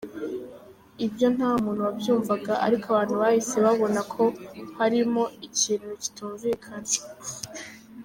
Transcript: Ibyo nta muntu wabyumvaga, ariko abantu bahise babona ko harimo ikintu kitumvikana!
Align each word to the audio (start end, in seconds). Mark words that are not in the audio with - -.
Ibyo 1.05 1.27
nta 1.35 1.49
muntu 1.63 1.81
wabyumvaga, 1.87 2.53
ariko 2.65 2.85
abantu 2.91 3.13
bahise 3.21 3.55
babona 3.65 3.99
ko 4.13 4.23
harimo 4.79 5.23
ikintu 5.47 5.89
kitumvikana! 6.01 6.91